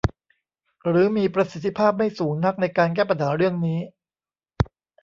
[0.89, 3.79] หรือมีประสิทธิภาพไม่สูงนักในการแก้ปัญหาเรื่องนี้